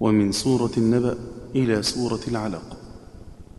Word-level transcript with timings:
ومن 0.00 0.32
سورة 0.32 0.70
النبأ 0.76 1.14
إلى 1.54 1.82
سورة 1.82 2.20
العلق. 2.28 2.77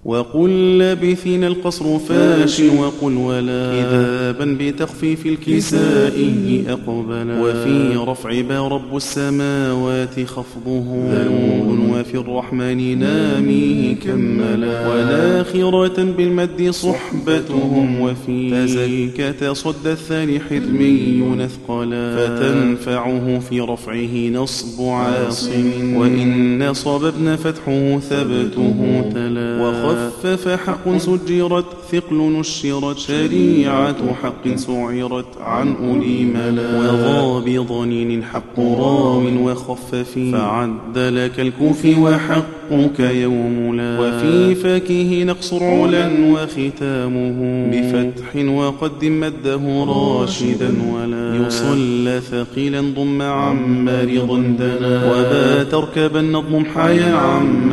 وقل 0.06 0.80
لبثنا 0.80 1.48
القصر 1.48 2.00
فاش 2.00 2.60
وقل 2.60 3.18
ولا 3.18 3.72
كذابا 3.72 4.58
بتخفيف 4.60 5.26
الكسائي 5.26 6.66
أقبلا. 6.70 7.42
وفي 7.42 7.96
رفع 8.08 8.42
با 8.42 8.68
رب 8.68 8.96
السماوات 8.96 10.20
خفضه. 10.26 10.84
ذنوب. 11.12 11.90
وفي 11.92 12.16
الرحمن 12.16 13.00
ناميه 13.00 13.96
كملا. 13.96 14.88
وناخرة 14.88 16.04
بالمد 16.04 16.70
صحبتهم. 16.70 18.02
وفي 18.02 18.52
تزكة 18.52 19.54
صد 19.54 19.88
الثاني 19.88 20.40
حتمي 20.40 21.24
نثقلا 21.38 22.16
فتنفعه 22.16 23.40
في 23.40 23.62
رفعه 23.62 24.30
نصب 24.30 24.82
عاصم. 24.82 25.96
وإن 25.96 26.74
صببن 26.74 27.36
فتحه 27.36 28.00
ثبته 28.00 29.04
تلا. 29.14 29.89
خفف 29.96 30.48
حق 30.48 30.98
سجرت 30.98 31.66
ثقل 31.92 32.16
نشرت 32.16 32.98
شريعة 32.98 34.14
حق 34.24 34.56
سعرت 34.56 35.26
عن 35.42 35.76
أولي 35.76 36.24
ملا 36.24 36.80
وغاب 36.80 37.66
ضنين 37.68 38.24
حق 38.24 38.60
راو 38.60 39.24
وخفف. 39.44 40.20
فعد 40.32 40.98
لك 40.98 41.40
الكوف 41.40 41.86
وحقك 41.86 43.00
يوم 43.00 43.76
لا. 43.76 44.00
وفي 44.00 44.56
فكه 44.56 45.24
نقصر 45.24 45.64
علا 45.64 46.10
وختامه. 46.32 47.70
بفتح 47.72 48.36
وقدم 48.36 49.20
مده 49.20 49.86
راشدا 49.88 50.74
ولا. 50.94 51.48
يصلى 51.48 52.22
ثقيلا 52.32 52.82
ضم 52.82 53.22
عم 53.22 53.90
رضا 53.90 54.38
دنا. 54.60 55.12
وبا 55.12 55.64
تركبا 55.64 56.22
نظم 56.22 56.66
حيا 56.66 57.16
عم 57.16 57.72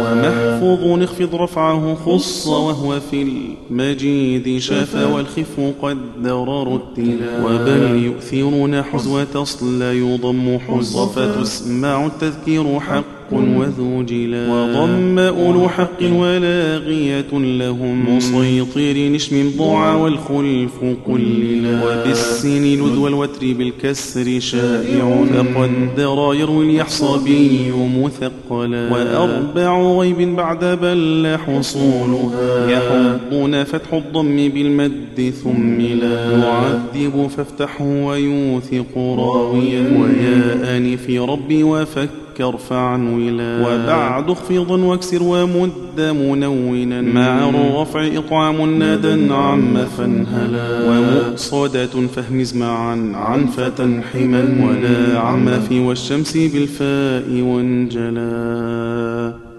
ومحفوظ 0.00 0.89
اخفض 0.96 1.34
رفعه 1.34 1.94
خص 1.94 2.46
وهو 2.46 3.00
في 3.00 3.22
المجيد 3.70 4.58
شفا 4.58 5.06
والخف 5.06 5.60
قدر 5.82 6.68
رتلا 6.72 7.44
وبل 7.44 8.04
يؤثرون 8.04 8.82
حزوة 8.82 9.26
أصل 9.34 9.82
يضم 9.82 10.58
حز 10.58 10.96
فتسمع 10.96 12.06
التذكير 12.06 12.80
حق. 12.80 13.19
وذو 13.32 14.02
جلا 14.02 14.52
وضم 14.52 15.18
أولو 15.18 15.68
حق 15.68 16.02
ولاغية 16.02 17.32
لهم. 17.32 18.16
مسيطر 18.16 18.96
نشم 19.12 19.50
ضاع 19.58 19.94
والخلف 19.94 20.78
قللا 21.06 21.84
وبالسن 21.84 22.64
لذ 22.64 22.98
والوتر 22.98 23.40
بالكسر 23.40 24.40
شائع. 24.40 25.24
فقدر 25.54 26.34
يروي 26.34 26.64
اليحصبي 26.64 27.72
مثقلا 28.04 28.92
وأربع 28.92 29.82
غيب 29.98 30.36
بعد 30.36 30.64
بل 30.64 31.36
حصولها 31.46 32.70
يحضون 32.70 33.64
فتح 33.64 33.94
الضم 33.94 34.48
بالمد 34.48 35.32
ثم 35.44 35.80
لا 35.80 36.38
يعذب 36.38 37.30
فافتحه 37.36 37.84
ويوثق 37.84 38.96
راويا. 38.96 39.80
ويا 39.98 40.76
أنف 40.76 41.10
ربي 41.10 41.62
وفك 41.62 42.08
ارفع 42.42 42.96
ولا 42.96 43.60
وبعد 43.60 44.30
اخفض 44.30 44.70
واكسر 44.70 45.22
ومد 45.22 46.00
منونا. 46.00 47.00
مع 47.00 47.48
الرفع 47.48 48.06
إطعام 48.16 48.78
نادا 48.78 49.34
عم 49.34 49.84
فانهلا. 49.98 50.90
ومؤصدة 50.90 51.86
فهمز 51.86 52.56
معا 52.56 53.12
عن 53.14 53.46
فتنحما 53.46 54.66
ولا 54.66 55.20
عم 55.20 55.60
في 55.60 55.80
والشمس 55.80 56.36
بالفاء 56.36 57.42
وانجلا. 57.42 59.49